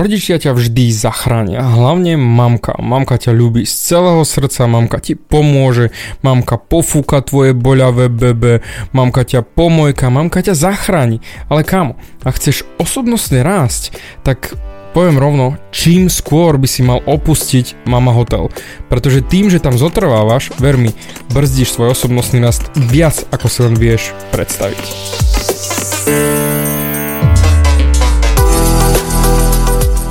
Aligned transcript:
Rodičia 0.00 0.40
ťa 0.40 0.56
vždy 0.56 0.96
zachránia, 0.96 1.60
hlavne 1.60 2.16
mamka. 2.16 2.72
Mamka 2.80 3.20
ťa 3.20 3.36
ľúbi 3.36 3.68
z 3.68 3.92
celého 3.92 4.24
srdca, 4.24 4.64
mamka 4.64 4.96
ti 4.96 5.12
pomôže, 5.12 5.92
mamka 6.24 6.56
pofúka 6.56 7.20
tvoje 7.20 7.52
boľavé 7.52 8.08
bebe, 8.08 8.64
mamka 8.96 9.28
ťa 9.28 9.44
pomojka, 9.44 10.08
mamka 10.08 10.40
ťa 10.40 10.56
zachráni. 10.56 11.20
Ale 11.52 11.68
kamo, 11.68 12.00
ak 12.24 12.40
chceš 12.40 12.64
osobnostne 12.80 13.44
rásť, 13.44 13.92
tak 14.24 14.56
poviem 14.96 15.20
rovno, 15.20 15.60
čím 15.68 16.08
skôr 16.08 16.56
by 16.56 16.64
si 16.64 16.80
mal 16.80 17.04
opustiť 17.04 17.84
Mama 17.84 18.16
Hotel. 18.16 18.48
Pretože 18.88 19.20
tým, 19.20 19.52
že 19.52 19.60
tam 19.60 19.76
zotrvávaš, 19.76 20.56
ver 20.56 20.80
mi, 20.80 20.96
brzdíš 21.28 21.76
svoj 21.76 21.92
osobnostný 21.92 22.40
rast 22.40 22.72
viac, 22.72 23.20
ako 23.36 23.52
si 23.52 23.58
len 23.68 23.76
vieš 23.76 24.16
predstaviť. 24.32 26.39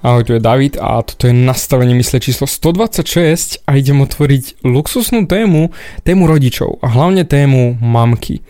Ahoj, 0.00 0.24
tu 0.24 0.32
je 0.32 0.40
David 0.40 0.80
a 0.80 1.04
toto 1.04 1.28
je 1.28 1.36
nastavenie 1.36 1.92
mysle 1.92 2.24
číslo 2.24 2.48
126 2.48 3.68
a 3.68 3.76
idem 3.76 4.00
otvoriť 4.00 4.64
luxusnú 4.64 5.28
tému, 5.28 5.76
tému 6.08 6.24
rodičov 6.24 6.80
a 6.80 6.88
hlavne 6.88 7.28
tému 7.28 7.76
mamky. 7.84 8.40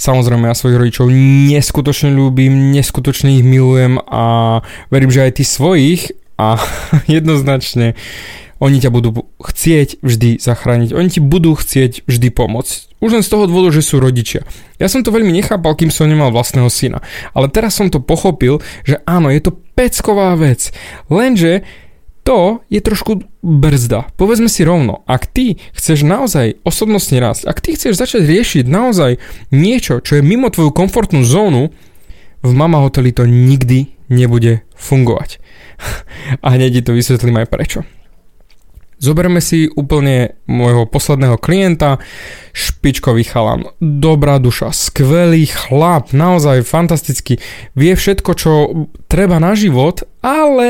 Samozrejme, 0.00 0.48
ja 0.48 0.56
svojich 0.56 0.80
rodičov 0.80 1.12
neskutočne 1.52 2.16
ľúbim, 2.16 2.72
neskutočne 2.72 3.36
ich 3.36 3.44
milujem 3.44 4.00
a 4.08 4.64
verím, 4.88 5.12
že 5.12 5.28
aj 5.28 5.36
ty 5.36 5.44
svojich 5.44 6.16
a 6.40 6.56
jednoznačne 7.20 7.92
oni 8.58 8.80
ťa 8.80 8.90
budú 8.90 9.28
chcieť 9.36 10.00
vždy 10.00 10.40
zachrániť, 10.40 10.96
oni 10.96 11.08
ti 11.12 11.20
budú 11.20 11.52
chcieť 11.52 12.08
vždy 12.08 12.28
pomôcť. 12.32 12.96
Už 13.04 13.12
len 13.12 13.24
z 13.24 13.28
toho 13.28 13.44
dôvodu, 13.44 13.76
že 13.76 13.84
sú 13.84 14.00
rodičia. 14.00 14.48
Ja 14.80 14.88
som 14.88 15.04
to 15.04 15.12
veľmi 15.12 15.28
nechápal, 15.28 15.76
kým 15.76 15.92
som 15.92 16.08
nemal 16.08 16.32
vlastného 16.32 16.72
syna. 16.72 17.04
Ale 17.36 17.52
teraz 17.52 17.76
som 17.76 17.92
to 17.92 18.00
pochopil, 18.00 18.64
že 18.88 19.04
áno, 19.04 19.28
je 19.28 19.44
to 19.44 19.52
pecková 19.76 20.32
vec. 20.40 20.72
Lenže 21.12 21.68
to 22.26 22.64
je 22.72 22.82
trošku 22.82 23.22
brzda. 23.44 24.10
Povedzme 24.18 24.50
si 24.50 24.66
rovno, 24.66 25.06
ak 25.06 25.30
ty 25.30 25.62
chceš 25.76 26.02
naozaj 26.02 26.58
osobnostne 26.66 27.22
rásť, 27.22 27.46
ak 27.46 27.62
ty 27.62 27.78
chceš 27.78 27.94
začať 27.94 28.26
riešiť 28.26 28.64
naozaj 28.66 29.22
niečo, 29.54 30.02
čo 30.02 30.18
je 30.18 30.26
mimo 30.26 30.50
tvoju 30.50 30.74
komfortnú 30.74 31.22
zónu, 31.22 31.70
v 32.42 32.52
Mama 32.52 32.82
Hoteli 32.82 33.14
to 33.14 33.30
nikdy 33.30 33.94
nebude 34.10 34.66
fungovať. 34.74 35.38
A 36.44 36.58
hneď 36.58 36.80
ti 36.80 36.82
to 36.82 36.98
vysvetlím 36.98 37.42
aj 37.42 37.46
prečo. 37.46 37.80
Zoberme 38.96 39.44
si 39.44 39.68
úplne 39.68 40.40
môjho 40.48 40.88
posledného 40.88 41.36
klienta, 41.36 42.00
špičkový 42.56 43.28
chalan, 43.28 43.68
dobrá 43.76 44.40
duša, 44.40 44.72
skvelý 44.72 45.44
chlap, 45.44 46.16
naozaj 46.16 46.64
fantastický, 46.64 47.36
vie 47.76 47.92
všetko, 47.92 48.30
čo 48.32 48.52
treba 49.04 49.36
na 49.36 49.52
život, 49.52 50.08
ale 50.24 50.68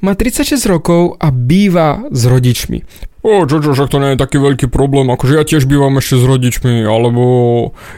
má 0.00 0.16
36 0.16 0.56
rokov 0.64 1.20
a 1.20 1.28
býva 1.28 2.08
s 2.08 2.24
rodičmi. 2.24 2.80
O, 3.24 3.48
čo, 3.48 3.56
čo, 3.60 3.72
však 3.72 3.88
to 3.88 4.00
nie 4.04 4.12
je 4.12 4.20
taký 4.20 4.36
veľký 4.36 4.68
problém, 4.68 5.08
akože 5.08 5.40
ja 5.40 5.48
tiež 5.48 5.64
bývam 5.64 5.96
ešte 5.96 6.20
s 6.20 6.24
rodičmi, 6.28 6.84
alebo 6.84 7.24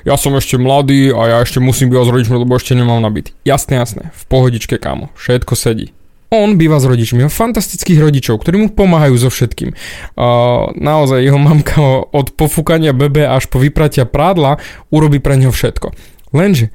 ja 0.06 0.14
som 0.14 0.34
ešte 0.38 0.54
mladý 0.54 1.10
a 1.10 1.22
ja 1.26 1.38
ešte 1.42 1.58
musím 1.58 1.90
bývať 1.90 2.06
s 2.06 2.14
rodičmi, 2.14 2.36
lebo 2.42 2.54
ešte 2.54 2.78
nemám 2.78 3.02
nabitý. 3.02 3.34
Jasné, 3.42 3.74
jasné, 3.78 4.14
v 4.14 4.22
pohodičke, 4.30 4.78
kámo, 4.78 5.10
všetko 5.18 5.58
sedí. 5.58 5.95
On 6.34 6.58
býva 6.58 6.82
s 6.82 6.86
rodičmi, 6.90 7.22
má 7.22 7.30
fantastických 7.30 8.02
rodičov, 8.02 8.42
ktorí 8.42 8.56
mu 8.58 8.68
pomáhajú 8.74 9.14
so 9.14 9.30
všetkým. 9.30 9.70
Uh, 10.18 10.74
naozaj 10.74 11.22
jeho 11.22 11.38
mamka 11.38 11.78
od 12.10 12.34
pofúkania 12.34 12.90
bebe 12.90 13.22
až 13.22 13.46
po 13.46 13.62
vypratia 13.62 14.08
prádla 14.10 14.58
urobí 14.90 15.22
pre 15.22 15.38
neho 15.38 15.54
všetko. 15.54 15.94
Lenže 16.34 16.74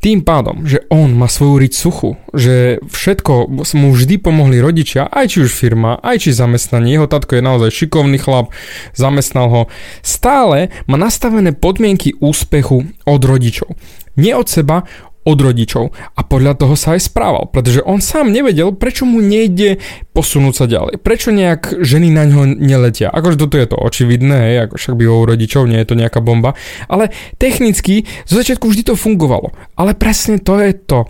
tým 0.00 0.24
pádom, 0.24 0.64
že 0.64 0.88
on 0.88 1.12
má 1.12 1.28
svoju 1.28 1.60
riť 1.60 1.72
suchu, 1.76 2.16
že 2.32 2.80
všetko 2.88 3.52
mu 3.52 3.92
vždy 3.92 4.16
pomohli 4.16 4.56
rodičia, 4.56 5.04
aj 5.04 5.36
či 5.36 5.38
už 5.44 5.52
firma, 5.52 6.00
aj 6.00 6.24
či 6.24 6.30
zamestnanie, 6.32 6.96
jeho 6.96 7.04
tatko 7.04 7.36
je 7.36 7.44
naozaj 7.44 7.68
šikovný 7.68 8.16
chlap, 8.16 8.48
zamestnal 8.96 9.52
ho, 9.52 9.62
stále 10.00 10.72
má 10.88 10.96
nastavené 10.96 11.52
podmienky 11.52 12.16
úspechu 12.16 12.88
od 13.04 13.20
rodičov. 13.20 13.76
Nie 14.16 14.40
od 14.40 14.48
seba, 14.48 14.88
od 15.24 15.38
rodičov 15.38 15.92
a 15.92 16.20
podľa 16.24 16.56
toho 16.56 16.74
sa 16.74 16.96
aj 16.96 17.12
správal, 17.12 17.52
pretože 17.52 17.84
on 17.84 18.00
sám 18.00 18.32
nevedel, 18.32 18.72
prečo 18.72 19.04
mu 19.04 19.20
nejde 19.20 19.76
posunúť 20.16 20.54
sa 20.56 20.64
ďalej, 20.64 20.96
prečo 21.04 21.28
nejak 21.28 21.84
ženy 21.84 22.08
na 22.08 22.24
ňo 22.24 22.56
neletia. 22.56 23.12
Akože 23.12 23.36
toto 23.36 23.60
je 23.60 23.68
to 23.68 23.76
očividné, 23.76 24.36
hej, 24.48 24.56
ako 24.68 24.74
však 24.80 24.94
by 24.96 25.04
ho 25.04 25.28
rodičov, 25.28 25.68
nie 25.68 25.78
je 25.80 25.88
to 25.92 25.98
nejaká 25.98 26.24
bomba, 26.24 26.56
ale 26.88 27.12
technicky 27.36 28.08
zo 28.24 28.40
začiatku 28.40 28.64
vždy 28.64 28.92
to 28.92 28.94
fungovalo. 28.96 29.52
Ale 29.76 29.92
presne 29.92 30.40
to 30.40 30.56
je 30.56 30.72
to 30.72 31.04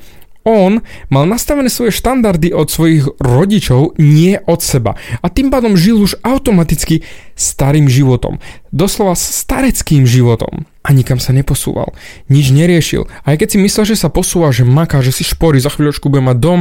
on 0.45 0.81
mal 1.12 1.28
nastavené 1.28 1.69
svoje 1.69 1.93
štandardy 1.93 2.53
od 2.56 2.73
svojich 2.73 3.05
rodičov, 3.21 4.01
nie 4.01 4.41
od 4.41 4.61
seba. 4.65 4.97
A 5.21 5.28
tým 5.28 5.53
pádom 5.53 5.77
žil 5.77 6.01
už 6.01 6.17
automaticky 6.25 7.05
starým 7.37 7.89
životom. 7.89 8.41
Doslova 8.73 9.17
stareckým 9.17 10.09
životom. 10.09 10.65
A 10.81 10.97
nikam 10.97 11.21
sa 11.21 11.37
neposúval. 11.37 11.93
Nič 12.33 12.53
neriešil. 12.56 13.05
Aj 13.29 13.37
keď 13.37 13.49
si 13.53 13.59
myslel, 13.61 13.84
že 13.93 14.00
sa 14.00 14.09
posúva, 14.09 14.49
že 14.49 14.65
maká, 14.65 15.05
že 15.05 15.12
si 15.12 15.29
šporí, 15.29 15.61
za 15.61 15.69
chvíľočku 15.69 16.09
bude 16.09 16.25
mať 16.25 16.37
dom, 16.41 16.61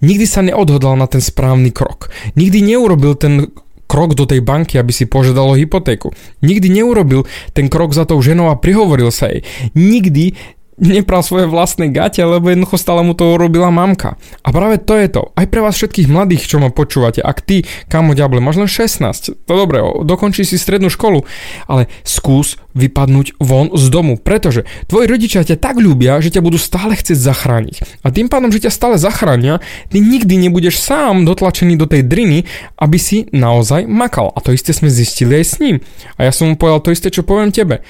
nikdy 0.00 0.24
sa 0.24 0.40
neodhodlal 0.40 0.96
na 0.96 1.04
ten 1.04 1.20
správny 1.20 1.68
krok. 1.68 2.08
Nikdy 2.40 2.72
neurobil 2.72 3.20
ten 3.20 3.52
krok 3.90 4.14
do 4.14 4.22
tej 4.22 4.38
banky, 4.38 4.78
aby 4.78 4.94
si 4.94 5.10
požiadal 5.10 5.50
o 5.50 5.58
hypotéku. 5.58 6.14
Nikdy 6.46 6.70
neurobil 6.70 7.26
ten 7.50 7.66
krok 7.66 7.90
za 7.90 8.06
tou 8.06 8.22
ženou 8.22 8.48
a 8.48 8.56
prihovoril 8.56 9.10
sa 9.10 9.26
jej. 9.26 9.42
Nikdy 9.74 10.38
nepral 10.80 11.20
svoje 11.20 11.46
vlastné 11.46 11.92
gate, 11.92 12.24
lebo 12.24 12.48
jednoducho 12.48 12.80
stále 12.80 13.04
mu 13.04 13.12
to 13.12 13.36
urobila 13.36 13.68
mamka. 13.68 14.16
A 14.40 14.48
práve 14.50 14.80
to 14.80 14.96
je 14.96 15.08
to. 15.12 15.22
Aj 15.36 15.46
pre 15.46 15.60
vás 15.60 15.76
všetkých 15.76 16.08
mladých, 16.08 16.48
čo 16.48 16.56
ma 16.58 16.72
počúvate, 16.72 17.20
ak 17.20 17.44
ty, 17.44 17.68
kamo 17.92 18.16
ďable, 18.16 18.40
máš 18.40 18.56
len 18.58 18.66
16, 18.66 19.44
to 19.44 19.52
dobre, 19.52 19.84
dokončí 20.02 20.42
si 20.42 20.56
strednú 20.56 20.88
školu, 20.88 21.22
ale 21.68 21.92
skús 22.02 22.56
vypadnúť 22.72 23.36
von 23.42 23.74
z 23.74 23.84
domu, 23.92 24.16
pretože 24.16 24.64
tvoji 24.86 25.06
rodičia 25.10 25.44
ťa 25.44 25.58
tak 25.58 25.76
ľúbia, 25.76 26.22
že 26.22 26.32
ťa 26.32 26.42
budú 26.42 26.56
stále 26.56 26.96
chcieť 26.96 27.18
zachrániť. 27.18 28.06
A 28.06 28.14
tým 28.14 28.32
pádom, 28.32 28.48
že 28.48 28.64
ťa 28.64 28.72
stále 28.72 28.96
zachránia, 28.96 29.58
ty 29.90 29.98
nikdy 29.98 30.38
nebudeš 30.48 30.80
sám 30.80 31.26
dotlačený 31.26 31.76
do 31.76 31.86
tej 31.90 32.06
driny, 32.06 32.48
aby 32.78 32.98
si 32.98 33.26
naozaj 33.34 33.84
makal. 33.90 34.32
A 34.32 34.38
to 34.40 34.54
isté 34.54 34.70
sme 34.72 34.88
zistili 34.88 35.42
aj 35.42 35.44
s 35.44 35.54
ním. 35.58 35.76
A 36.16 36.30
ja 36.30 36.32
som 36.32 36.48
mu 36.48 36.54
povedal 36.54 36.80
to 36.80 36.94
isté, 36.94 37.10
čo 37.10 37.26
poviem 37.26 37.50
tebe. 37.50 37.82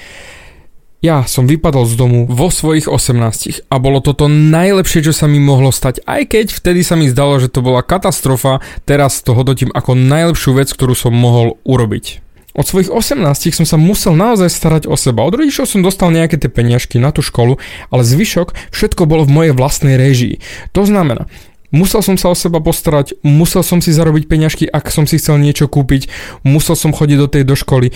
Ja 1.00 1.24
som 1.24 1.48
vypadol 1.48 1.88
z 1.88 1.96
domu 1.96 2.28
vo 2.28 2.52
svojich 2.52 2.84
18 2.84 3.72
a 3.72 3.74
bolo 3.80 4.04
toto 4.04 4.28
najlepšie, 4.28 5.08
čo 5.08 5.16
sa 5.16 5.24
mi 5.24 5.40
mohlo 5.40 5.72
stať, 5.72 6.04
aj 6.04 6.28
keď 6.28 6.46
vtedy 6.52 6.84
sa 6.84 6.92
mi 6.92 7.08
zdalo, 7.08 7.40
že 7.40 7.48
to 7.48 7.64
bola 7.64 7.80
katastrofa, 7.80 8.60
teraz 8.84 9.24
to 9.24 9.32
hodnotím 9.32 9.72
ako 9.72 9.96
najlepšiu 9.96 10.60
vec, 10.60 10.68
ktorú 10.68 10.92
som 10.92 11.16
mohol 11.16 11.56
urobiť. 11.64 12.20
Od 12.52 12.68
svojich 12.68 12.92
18 12.92 13.16
som 13.48 13.64
sa 13.64 13.80
musel 13.80 14.12
naozaj 14.12 14.52
starať 14.52 14.84
o 14.92 14.96
seba. 15.00 15.24
Od 15.24 15.40
rodičov 15.40 15.64
som 15.64 15.80
dostal 15.80 16.12
nejaké 16.12 16.36
tie 16.36 16.52
peniažky 16.52 17.00
na 17.00 17.16
tú 17.16 17.24
školu, 17.24 17.56
ale 17.88 18.04
zvyšok 18.04 18.52
všetko 18.68 19.08
bolo 19.08 19.24
v 19.24 19.32
mojej 19.32 19.52
vlastnej 19.56 19.96
réžii. 19.96 20.44
To 20.76 20.84
znamená, 20.84 21.32
Musel 21.70 22.02
som 22.02 22.18
sa 22.18 22.34
o 22.34 22.36
seba 22.36 22.58
postarať, 22.58 23.14
musel 23.22 23.62
som 23.62 23.78
si 23.78 23.94
zarobiť 23.94 24.26
peňažky, 24.26 24.66
ak 24.66 24.90
som 24.90 25.06
si 25.06 25.22
chcel 25.22 25.38
niečo 25.38 25.70
kúpiť, 25.70 26.10
musel 26.42 26.74
som 26.74 26.90
chodiť 26.90 27.14
do 27.22 27.30
tej 27.30 27.46
do 27.46 27.54
školy, 27.54 27.94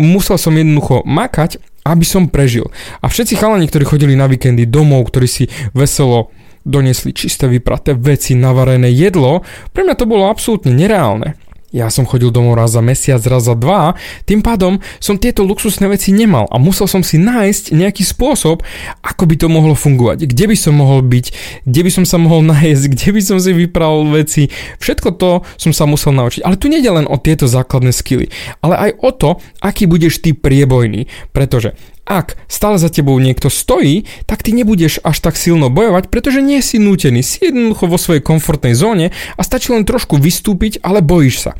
musel 0.00 0.40
som 0.40 0.56
jednoducho 0.56 1.04
makať 1.04 1.60
aby 1.92 2.06
som 2.06 2.26
prežil. 2.26 2.66
A 3.00 3.06
všetci 3.06 3.38
chalani, 3.38 3.70
ktorí 3.70 3.84
chodili 3.86 4.14
na 4.18 4.26
víkendy 4.26 4.66
domov, 4.66 5.10
ktorí 5.10 5.28
si 5.30 5.44
veselo 5.76 6.34
donesli 6.66 7.14
čisté 7.14 7.46
vypraté 7.46 7.94
veci, 7.94 8.34
navarené 8.34 8.90
jedlo, 8.90 9.46
pre 9.70 9.86
mňa 9.86 9.94
to 9.94 10.10
bolo 10.10 10.26
absolútne 10.26 10.74
nereálne. 10.74 11.38
Ja 11.76 11.92
som 11.92 12.08
chodil 12.08 12.32
domov 12.32 12.56
raz 12.56 12.72
za 12.72 12.80
mesiac, 12.80 13.20
raz 13.28 13.44
za 13.44 13.52
dva, 13.52 13.92
tým 14.24 14.40
pádom 14.40 14.80
som 14.96 15.20
tieto 15.20 15.44
luxusné 15.44 15.92
veci 15.92 16.08
nemal 16.08 16.48
a 16.48 16.56
musel 16.56 16.88
som 16.88 17.04
si 17.04 17.20
nájsť 17.20 17.76
nejaký 17.76 18.00
spôsob, 18.00 18.64
ako 19.04 19.22
by 19.28 19.36
to 19.36 19.52
mohlo 19.52 19.76
fungovať, 19.76 20.24
kde 20.24 20.44
by 20.48 20.56
som 20.56 20.80
mohol 20.80 21.04
byť, 21.04 21.26
kde 21.68 21.80
by 21.84 21.90
som 21.92 22.08
sa 22.08 22.16
mohol 22.16 22.40
nájsť, 22.48 22.84
kde 22.96 23.08
by 23.12 23.20
som 23.20 23.36
si 23.36 23.52
vypral 23.52 24.08
veci. 24.08 24.48
Všetko 24.80 25.08
to 25.20 25.44
som 25.60 25.76
sa 25.76 25.84
musel 25.84 26.16
naučiť. 26.16 26.40
Ale 26.48 26.56
tu 26.56 26.72
nie 26.72 26.80
len 26.80 27.04
o 27.04 27.20
tieto 27.20 27.44
základné 27.44 27.92
skily, 27.92 28.32
ale 28.64 28.74
aj 28.80 28.90
o 29.04 29.10
to, 29.12 29.30
aký 29.60 29.84
budeš 29.84 30.24
ty 30.24 30.32
priebojný, 30.32 31.12
pretože 31.36 31.76
ak 32.06 32.38
stále 32.46 32.78
za 32.78 32.86
tebou 32.86 33.18
niekto 33.18 33.50
stojí, 33.50 34.06
tak 34.30 34.46
ty 34.46 34.54
nebudeš 34.54 35.02
až 35.02 35.18
tak 35.18 35.34
silno 35.34 35.68
bojovať, 35.68 36.06
pretože 36.08 36.38
nie 36.38 36.62
si 36.62 36.78
nútený, 36.78 37.26
si 37.26 37.50
jednoducho 37.50 37.90
vo 37.90 37.98
svojej 37.98 38.22
komfortnej 38.22 38.78
zóne 38.78 39.10
a 39.34 39.40
stačí 39.42 39.74
len 39.74 39.82
trošku 39.82 40.16
vystúpiť, 40.16 40.80
ale 40.86 41.02
bojíš 41.02 41.50
sa. 41.50 41.52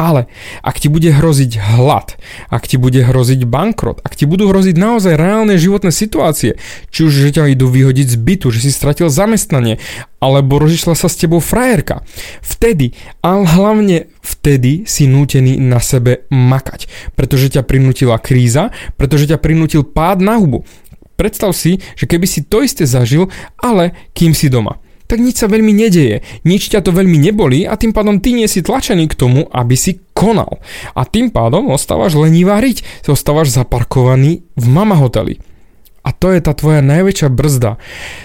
Ale 0.00 0.32
ak 0.64 0.80
ti 0.80 0.88
bude 0.88 1.12
hroziť 1.12 1.60
hlad, 1.60 2.16
ak 2.48 2.64
ti 2.64 2.80
bude 2.80 3.04
hroziť 3.04 3.44
bankrot, 3.44 4.00
ak 4.00 4.16
ti 4.16 4.24
budú 4.24 4.48
hroziť 4.48 4.72
naozaj 4.80 5.12
reálne 5.12 5.60
životné 5.60 5.92
situácie, 5.92 6.56
či 6.88 7.04
už 7.04 7.12
že 7.12 7.36
ťa 7.36 7.52
idú 7.52 7.68
vyhodiť 7.68 8.08
z 8.08 8.16
bytu, 8.16 8.48
že 8.48 8.64
si 8.64 8.72
stratil 8.72 9.12
zamestnanie, 9.12 9.76
alebo 10.16 10.56
rozišla 10.56 10.96
sa 10.96 11.04
s 11.04 11.20
tebou 11.20 11.44
frajerka, 11.44 12.00
vtedy, 12.40 12.96
ale 13.20 13.44
hlavne 13.44 14.08
vtedy 14.24 14.88
si 14.88 15.04
nútený 15.04 15.60
na 15.60 15.84
sebe 15.84 16.24
makať, 16.32 16.88
pretože 17.12 17.52
ťa 17.60 17.68
prinútila 17.68 18.16
kríza, 18.16 18.72
pretože 18.96 19.28
ťa 19.28 19.36
prinútil 19.36 19.84
pád 19.84 20.24
na 20.24 20.40
hubu. 20.40 20.64
Predstav 21.20 21.52
si, 21.52 21.76
že 22.00 22.08
keby 22.08 22.24
si 22.24 22.40
to 22.40 22.64
isté 22.64 22.88
zažil, 22.88 23.28
ale 23.60 23.92
kým 24.16 24.32
si 24.32 24.48
doma 24.48 24.80
tak 25.10 25.18
nič 25.18 25.42
sa 25.42 25.50
veľmi 25.50 25.74
nedeje, 25.74 26.22
nič 26.46 26.70
ťa 26.70 26.86
to 26.86 26.94
veľmi 26.94 27.18
nebolí 27.18 27.66
a 27.66 27.74
tým 27.74 27.90
pádom 27.90 28.22
ty 28.22 28.30
nie 28.30 28.46
si 28.46 28.62
tlačený 28.62 29.10
k 29.10 29.18
tomu, 29.18 29.50
aby 29.50 29.74
si 29.74 29.98
konal. 30.14 30.62
A 30.94 31.02
tým 31.02 31.34
pádom 31.34 31.66
ostávaš 31.74 32.14
lenivá 32.14 32.60
variť, 32.60 32.84
ostávaš 33.08 33.56
zaparkovaný 33.56 34.44
v 34.52 34.66
mama 34.68 35.00
hoteli. 35.00 35.40
A 36.00 36.16
to 36.16 36.32
je 36.32 36.40
tá 36.40 36.56
tvoja 36.56 36.80
najväčšia 36.80 37.28
brzda. 37.28 37.76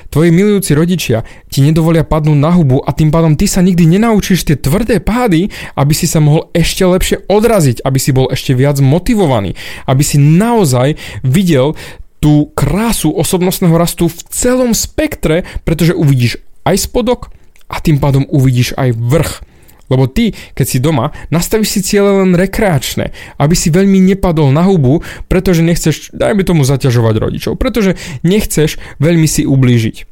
Tvoji 0.08 0.32
milujúci 0.32 0.72
rodičia 0.76 1.28
ti 1.52 1.60
nedovolia 1.60 2.08
padnúť 2.08 2.40
na 2.40 2.52
hubu 2.56 2.80
a 2.80 2.96
tým 2.96 3.12
pádom 3.12 3.36
ty 3.36 3.52
sa 3.52 3.60
nikdy 3.60 3.84
nenaučíš 3.96 4.48
tie 4.48 4.56
tvrdé 4.56 5.04
pády, 5.04 5.52
aby 5.76 5.94
si 5.96 6.08
sa 6.08 6.24
mohol 6.24 6.48
ešte 6.56 6.88
lepšie 6.88 7.28
odraziť, 7.28 7.84
aby 7.84 8.00
si 8.00 8.16
bol 8.16 8.32
ešte 8.32 8.56
viac 8.56 8.80
motivovaný, 8.80 9.60
aby 9.92 10.04
si 10.08 10.16
naozaj 10.16 10.96
videl 11.28 11.76
tú 12.24 12.56
krásu 12.56 13.12
osobnostného 13.12 13.76
rastu 13.76 14.08
v 14.08 14.20
celom 14.32 14.72
spektre, 14.72 15.44
pretože 15.68 15.92
uvidíš 15.92 16.40
aj 16.66 16.76
spodok 16.90 17.32
a 17.70 17.80
tým 17.80 18.02
pádom 18.02 18.26
uvidíš 18.28 18.74
aj 18.76 18.94
vrch. 18.94 19.34
Lebo 19.86 20.10
ty, 20.10 20.34
keď 20.58 20.66
si 20.66 20.82
doma, 20.82 21.14
nastavíš 21.30 21.78
si 21.78 21.80
cieľe 21.86 22.26
len 22.26 22.34
rekreačné, 22.34 23.14
aby 23.38 23.54
si 23.54 23.70
veľmi 23.70 24.02
nepadol 24.02 24.50
na 24.50 24.66
hubu, 24.66 25.06
pretože 25.30 25.62
nechceš, 25.62 26.10
dajme 26.10 26.42
tomu, 26.42 26.66
zaťažovať 26.66 27.16
rodičov, 27.22 27.54
pretože 27.62 27.94
nechceš 28.26 28.82
veľmi 28.98 29.30
si 29.30 29.46
ublížiť. 29.46 30.10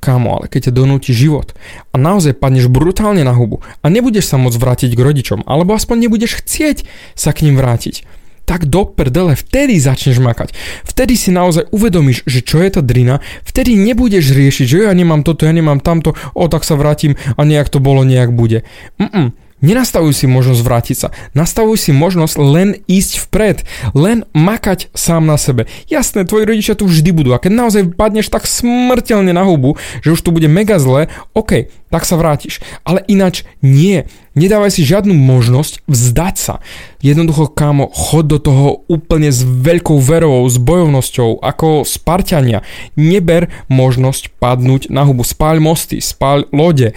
Kámo, 0.00 0.40
ale 0.40 0.46
keď 0.48 0.70
ťa 0.70 0.76
donúti 0.76 1.12
život 1.12 1.52
a 1.92 1.96
naozaj 2.00 2.40
padneš 2.40 2.72
brutálne 2.72 3.20
na 3.20 3.36
hubu 3.36 3.60
a 3.84 3.86
nebudeš 3.92 4.32
sa 4.32 4.40
môcť 4.40 4.60
vrátiť 4.60 4.90
k 4.96 5.04
rodičom, 5.04 5.40
alebo 5.44 5.76
aspoň 5.76 6.08
nebudeš 6.08 6.40
chcieť 6.40 6.88
sa 7.12 7.36
k 7.36 7.48
ním 7.48 7.60
vrátiť, 7.60 8.06
tak 8.46 8.70
do 8.70 8.86
prdele, 8.86 9.34
vtedy 9.34 9.76
začneš 9.76 10.22
makať. 10.22 10.54
Vtedy 10.86 11.18
si 11.18 11.34
naozaj 11.34 11.68
uvedomíš, 11.74 12.22
že 12.24 12.46
čo 12.46 12.62
je 12.62 12.70
tá 12.70 12.80
drina, 12.80 13.18
vtedy 13.42 13.74
nebudeš 13.74 14.30
riešiť, 14.32 14.66
že 14.70 14.76
ja 14.86 14.94
nemám 14.94 15.26
toto, 15.26 15.44
ja 15.44 15.52
nemám 15.52 15.82
tamto, 15.82 16.14
o 16.32 16.46
tak 16.46 16.62
sa 16.62 16.78
vrátim 16.78 17.18
a 17.34 17.42
nejak 17.42 17.68
to 17.68 17.82
bolo, 17.82 18.06
nejak 18.06 18.30
bude. 18.30 18.62
Mm-mm. 19.02 19.34
Nenastavuj 19.64 20.12
si 20.12 20.28
možnosť 20.28 20.60
vrátiť 20.60 20.96
sa. 20.96 21.08
Nastavuj 21.32 21.80
si 21.80 21.90
možnosť 21.96 22.36
len 22.36 22.68
ísť 22.84 23.24
vpred. 23.24 23.64
Len 23.96 24.28
makať 24.36 24.92
sám 24.92 25.24
na 25.24 25.40
sebe. 25.40 25.64
Jasné, 25.88 26.28
tvoji 26.28 26.44
rodičia 26.44 26.76
tu 26.76 26.84
vždy 26.84 27.10
budú. 27.16 27.32
A 27.32 27.40
keď 27.40 27.52
naozaj 27.56 27.96
padneš 27.96 28.28
tak 28.28 28.44
smrteľne 28.44 29.32
na 29.32 29.48
hubu, 29.48 29.80
že 30.04 30.12
už 30.12 30.20
tu 30.20 30.28
bude 30.28 30.44
mega 30.44 30.76
zle, 30.76 31.08
OK, 31.32 31.72
tak 31.88 32.04
sa 32.04 32.20
vrátiš. 32.20 32.60
Ale 32.84 33.00
ináč 33.08 33.48
nie. 33.64 34.04
Nedávaj 34.36 34.76
si 34.76 34.84
žiadnu 34.84 35.16
možnosť 35.16 35.88
vzdať 35.88 36.36
sa. 36.36 36.60
Jednoducho, 37.00 37.48
kámo, 37.48 37.88
chod 37.88 38.28
do 38.28 38.36
toho 38.36 38.84
úplne 38.92 39.32
s 39.32 39.40
veľkou 39.40 39.96
verou, 40.04 40.44
s 40.44 40.60
bojovnosťou, 40.60 41.40
ako 41.40 41.88
Spartania. 41.88 42.60
Neber 43.00 43.48
možnosť 43.72 44.36
padnúť 44.36 44.92
na 44.92 45.08
hubu. 45.08 45.24
Spáľ 45.24 45.64
mosty, 45.64 46.04
spáľ 46.04 46.52
lode 46.52 46.92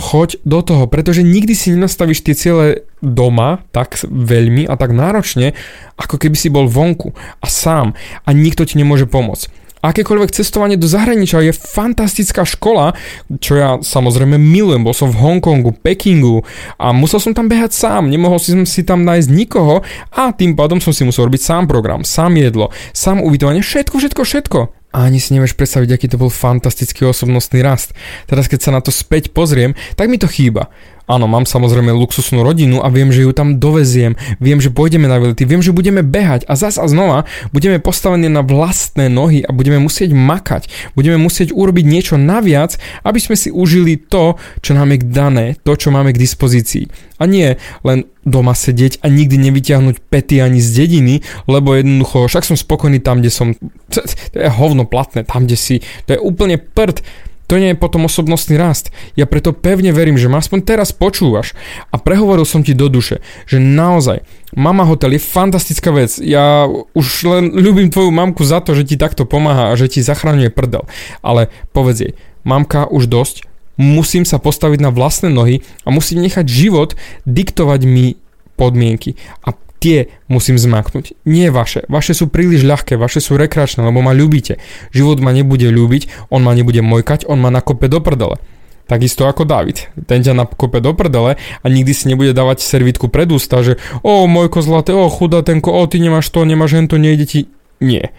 choď 0.00 0.40
do 0.48 0.64
toho, 0.64 0.88
pretože 0.88 1.20
nikdy 1.20 1.52
si 1.52 1.76
nenastavíš 1.76 2.24
tie 2.24 2.34
ciele 2.34 2.66
doma 3.04 3.62
tak 3.70 4.00
veľmi 4.08 4.64
a 4.64 4.74
tak 4.80 4.96
náročne, 4.96 5.52
ako 6.00 6.16
keby 6.16 6.36
si 6.36 6.48
bol 6.48 6.66
vonku 6.66 7.12
a 7.14 7.46
sám 7.46 7.92
a 8.24 8.28
nikto 8.32 8.64
ti 8.64 8.80
nemôže 8.80 9.04
pomôcť. 9.04 9.60
Akékoľvek 9.80 10.36
cestovanie 10.36 10.76
do 10.76 10.84
zahraničia 10.84 11.40
je 11.40 11.56
fantastická 11.56 12.44
škola, 12.44 12.92
čo 13.40 13.56
ja 13.56 13.70
samozrejme 13.80 14.36
milujem. 14.36 14.84
Bol 14.84 14.92
som 14.92 15.08
v 15.08 15.16
Hongkongu, 15.16 15.72
Pekingu 15.80 16.44
a 16.76 16.92
musel 16.92 17.16
som 17.16 17.32
tam 17.32 17.48
behať 17.48 17.72
sám. 17.72 18.12
Nemohol 18.12 18.36
som 18.36 18.68
si 18.68 18.84
tam 18.84 19.08
nájsť 19.08 19.32
nikoho 19.32 19.80
a 20.12 20.36
tým 20.36 20.52
pádom 20.52 20.84
som 20.84 20.92
si 20.92 21.00
musel 21.08 21.32
robiť 21.32 21.40
sám 21.40 21.64
program, 21.64 22.04
sám 22.04 22.36
jedlo, 22.36 22.68
sám 22.92 23.24
ubytovanie, 23.24 23.64
všetko, 23.64 23.96
všetko, 23.96 24.20
všetko 24.20 24.79
ani 24.90 25.22
si 25.22 25.34
nevieš 25.34 25.54
predstaviť, 25.54 25.90
aký 25.94 26.06
to 26.10 26.18
bol 26.18 26.30
fantastický 26.30 27.06
osobnostný 27.06 27.62
rast. 27.62 27.94
Teraz 28.26 28.50
keď 28.50 28.60
sa 28.60 28.74
na 28.74 28.82
to 28.82 28.90
späť 28.90 29.30
pozriem, 29.30 29.78
tak 29.94 30.10
mi 30.10 30.18
to 30.18 30.26
chýba. 30.26 30.70
Áno, 31.10 31.26
mám 31.26 31.42
samozrejme 31.42 31.90
luxusnú 31.90 32.46
rodinu 32.46 32.78
a 32.78 32.86
viem, 32.86 33.10
že 33.10 33.26
ju 33.26 33.34
tam 33.34 33.58
doveziem, 33.58 34.14
viem, 34.38 34.62
že 34.62 34.70
pôjdeme 34.70 35.10
na 35.10 35.18
velity, 35.18 35.42
viem, 35.42 35.58
že 35.58 35.74
budeme 35.74 36.06
behať 36.06 36.46
a 36.46 36.54
zas 36.54 36.78
a 36.78 36.86
znova 36.86 37.26
budeme 37.50 37.82
postavení 37.82 38.30
na 38.30 38.46
vlastné 38.46 39.10
nohy 39.10 39.42
a 39.42 39.50
budeme 39.50 39.82
musieť 39.82 40.14
makať, 40.14 40.70
budeme 40.94 41.18
musieť 41.18 41.50
urobiť 41.50 41.82
niečo 41.82 42.14
naviac, 42.14 42.78
aby 43.02 43.18
sme 43.18 43.34
si 43.34 43.50
užili 43.50 43.98
to, 43.98 44.38
čo 44.62 44.70
nám 44.78 44.94
je 44.94 45.02
dané, 45.02 45.58
to, 45.66 45.74
čo 45.74 45.90
máme 45.90 46.14
k 46.14 46.22
dispozícii. 46.22 46.86
A 47.18 47.26
nie 47.26 47.58
len 47.82 48.06
doma 48.22 48.54
sedieť 48.54 49.02
a 49.02 49.10
nikdy 49.10 49.50
nevyťahnuť 49.50 50.06
pety 50.06 50.38
ani 50.38 50.62
z 50.62 50.70
dediny, 50.78 51.14
lebo 51.50 51.74
jednoducho, 51.74 52.30
však 52.30 52.46
som 52.46 52.54
spokojný 52.54 53.02
tam, 53.02 53.18
kde 53.18 53.34
som, 53.34 53.58
to 53.90 53.98
je 54.38 54.46
hovno 54.46 54.86
platné, 54.86 55.26
tam, 55.26 55.50
kde 55.50 55.58
si, 55.58 55.82
to 56.06 56.14
je 56.14 56.20
úplne 56.22 56.54
prd, 56.54 57.02
to 57.50 57.58
nie 57.58 57.74
je 57.74 57.82
potom 57.82 58.06
osobnostný 58.06 58.54
rast. 58.54 58.94
Ja 59.18 59.26
preto 59.26 59.50
pevne 59.50 59.90
verím, 59.90 60.14
že 60.14 60.30
ma 60.30 60.38
aspoň 60.38 60.62
teraz 60.62 60.94
počúvaš 60.94 61.58
a 61.90 61.98
prehovoril 61.98 62.46
som 62.46 62.62
ti 62.62 62.78
do 62.78 62.86
duše, 62.86 63.18
že 63.50 63.58
naozaj 63.58 64.22
Mama 64.54 64.86
Hotel 64.86 65.18
je 65.18 65.26
fantastická 65.26 65.90
vec. 65.90 66.14
Ja 66.22 66.70
už 66.70 67.06
len 67.26 67.50
ľúbim 67.50 67.90
tvoju 67.90 68.14
mamku 68.14 68.46
za 68.46 68.62
to, 68.62 68.78
že 68.78 68.86
ti 68.86 68.94
takto 68.94 69.26
pomáha 69.26 69.74
a 69.74 69.78
že 69.78 69.90
ti 69.90 69.98
zachraňuje 69.98 70.54
prdel. 70.54 70.86
Ale 71.26 71.50
povedz 71.74 71.98
jej, 72.06 72.12
mamka 72.46 72.86
už 72.86 73.10
dosť, 73.10 73.50
musím 73.74 74.22
sa 74.22 74.38
postaviť 74.38 74.78
na 74.78 74.94
vlastné 74.94 75.34
nohy 75.34 75.66
a 75.82 75.90
musím 75.90 76.22
nechať 76.22 76.46
život 76.46 76.94
diktovať 77.26 77.82
mi 77.82 78.14
podmienky. 78.54 79.18
A 79.42 79.58
tie 79.80 80.12
musím 80.28 80.60
zmaknúť. 80.60 81.16
Nie 81.24 81.48
vaše. 81.48 81.88
Vaše 81.88 82.12
sú 82.12 82.28
príliš 82.28 82.62
ľahké, 82.62 83.00
vaše 83.00 83.18
sú 83.24 83.40
rekreačné, 83.40 83.80
lebo 83.80 84.04
ma 84.04 84.12
ľúbite. 84.12 84.60
Život 84.92 85.24
ma 85.24 85.32
nebude 85.32 85.66
ľúbiť, 85.66 86.28
on 86.28 86.44
ma 86.44 86.52
nebude 86.52 86.84
mojkať, 86.84 87.24
on 87.26 87.40
ma 87.40 87.48
nakope 87.48 87.88
do 87.88 87.98
prdele. 88.04 88.36
Takisto 88.84 89.24
ako 89.24 89.46
David. 89.46 89.86
Ten 90.04 90.20
ťa 90.20 90.34
nakope 90.34 90.82
do 90.82 90.92
prdele 90.92 91.38
a 91.38 91.66
nikdy 91.66 91.94
si 91.94 92.10
nebude 92.10 92.36
dávať 92.36 92.60
servitku 92.60 93.08
pred 93.08 93.30
ústa, 93.30 93.64
že 93.64 93.80
o 94.04 94.26
mojko 94.26 94.60
zlaté, 94.60 94.92
o 94.92 95.06
chudatenko, 95.06 95.70
o 95.72 95.86
ty 95.88 96.02
nemáš 96.02 96.28
to, 96.28 96.42
nemáš 96.42 96.76
hento, 96.76 96.98
nejde 97.00 97.24
ti. 97.24 97.40
Nie. 97.80 98.12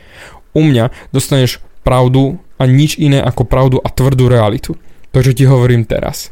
U 0.56 0.66
mňa 0.66 0.90
dostaneš 1.14 1.62
pravdu 1.84 2.40
a 2.56 2.64
nič 2.66 2.96
iné 2.98 3.20
ako 3.20 3.44
pravdu 3.46 3.78
a 3.84 3.92
tvrdú 3.92 4.32
realitu. 4.32 4.80
To, 5.12 5.20
čo 5.20 5.36
ti 5.36 5.44
hovorím 5.44 5.84
teraz. 5.84 6.32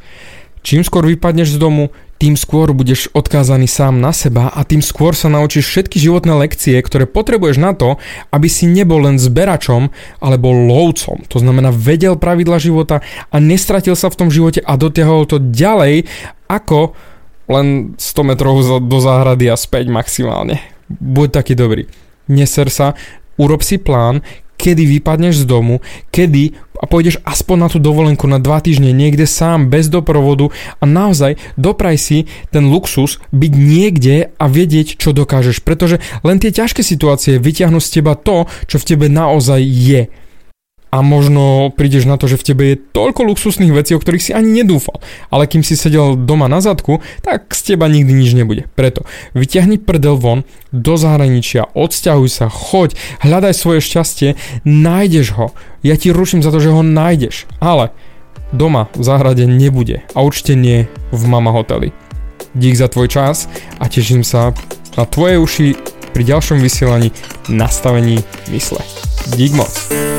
Čím 0.59 0.83
skôr 0.83 1.07
vypadneš 1.07 1.55
z 1.55 1.61
domu, 1.61 1.91
tým 2.19 2.35
skôr 2.35 2.75
budeš 2.75 3.07
odkázaný 3.15 3.71
sám 3.71 4.03
na 4.03 4.11
seba 4.11 4.51
a 4.51 4.67
tým 4.67 4.83
skôr 4.83 5.15
sa 5.15 5.31
naučíš 5.31 5.71
všetky 5.71 5.95
životné 6.03 6.35
lekcie, 6.35 6.75
ktoré 6.75 7.07
potrebuješ 7.07 7.55
na 7.55 7.71
to, 7.71 7.95
aby 8.35 8.51
si 8.51 8.67
nebol 8.67 8.99
len 8.99 9.15
zberačom, 9.15 9.87
ale 10.19 10.35
bol 10.35 10.67
lovcom. 10.67 11.23
To 11.31 11.39
znamená, 11.39 11.71
vedel 11.71 12.19
pravidla 12.19 12.59
života 12.59 12.99
a 13.31 13.35
nestratil 13.39 13.95
sa 13.95 14.11
v 14.11 14.19
tom 14.19 14.29
živote 14.29 14.59
a 14.59 14.75
dotiahol 14.75 15.31
to 15.31 15.39
ďalej 15.39 16.11
ako 16.51 16.91
len 17.47 17.95
100 17.95 18.29
metrov 18.29 18.59
do 18.83 18.97
záhrady 18.99 19.47
a 19.47 19.55
späť 19.55 19.87
maximálne. 19.87 20.59
Buď 20.91 21.39
taký 21.39 21.55
dobrý. 21.55 21.87
Neser 22.27 22.67
sa, 22.67 22.99
urob 23.39 23.63
si 23.63 23.79
plán, 23.79 24.21
kedy 24.59 24.99
vypadneš 24.99 25.47
z 25.47 25.49
domu, 25.49 25.79
kedy 26.11 26.51
a 26.79 26.87
pôjdeš 26.87 27.19
aspoň 27.27 27.57
na 27.59 27.67
tú 27.67 27.77
dovolenku 27.83 28.23
na 28.25 28.39
dva 28.39 28.63
týždne 28.63 28.95
niekde 28.95 29.27
sám, 29.27 29.67
bez 29.67 29.91
doprovodu 29.91 30.55
a 30.79 30.83
naozaj 30.87 31.35
dopraj 31.59 31.99
si 31.99 32.31
ten 32.55 32.71
luxus 32.71 33.19
byť 33.35 33.51
niekde 33.51 34.31
a 34.39 34.45
vedieť, 34.47 34.95
čo 34.95 35.11
dokážeš, 35.11 35.59
pretože 35.61 35.99
len 36.23 36.39
tie 36.39 36.55
ťažké 36.55 36.79
situácie 36.79 37.35
vyťahnú 37.37 37.83
z 37.83 37.99
teba 37.99 38.15
to, 38.15 38.47
čo 38.71 38.79
v 38.79 38.87
tebe 38.87 39.05
naozaj 39.11 39.59
je. 39.59 40.07
A 40.89 41.05
možno 41.05 41.69
prídeš 41.69 42.09
na 42.09 42.17
to, 42.17 42.25
že 42.25 42.41
v 42.41 42.45
tebe 42.45 42.63
je 42.73 42.81
toľko 42.81 43.29
luxusných 43.29 43.73
vecí, 43.73 43.93
o 43.93 44.01
ktorých 44.01 44.25
si 44.25 44.31
ani 44.33 44.61
nedúfal. 44.61 44.97
Ale 45.29 45.45
kým 45.45 45.61
si 45.61 45.77
sedel 45.77 46.17
doma 46.17 46.49
na 46.49 46.65
zadku, 46.65 47.01
tak 47.21 47.53
z 47.53 47.73
teba 47.73 47.85
nikdy 47.85 48.09
nič 48.09 48.33
nebude. 48.33 48.65
Preto 48.73 49.05
vyťahni 49.37 49.77
prdel 49.77 50.17
von, 50.17 50.41
do 50.73 50.97
zahraničia, 50.97 51.69
odsťahuj 51.73 52.29
sa, 52.29 52.45
choď, 52.49 52.97
hľadaj 53.21 53.53
svoje 53.53 53.79
šťastie, 53.85 54.29
nájdeš 54.65 55.37
ho. 55.37 55.53
Ja 55.85 55.97
ti 55.97 56.09
ručím 56.09 56.41
za 56.41 56.49
to, 56.49 56.61
že 56.61 56.73
ho 56.73 56.81
nájdeš. 56.81 57.45
Ale 57.61 57.93
doma 58.49 58.89
v 58.97 59.03
záhrade 59.05 59.45
nebude 59.45 60.01
a 60.17 60.25
určite 60.25 60.57
nie 60.57 60.89
v 61.13 61.23
mama 61.29 61.53
hoteli. 61.53 61.93
Dík 62.57 62.73
za 62.73 62.89
tvoj 62.89 63.13
čas 63.13 63.45
a 63.77 63.85
teším 63.85 64.25
sa 64.25 64.57
na 64.97 65.05
tvoje 65.05 65.37
uši 65.37 65.67
pri 66.17 66.23
ďalšom 66.25 66.57
vysielaní 66.57 67.13
nastavení 67.45 68.25
mysle. 68.49 68.81
Dík 69.37 69.53
moc. 69.53 70.18